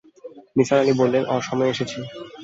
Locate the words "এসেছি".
1.73-1.99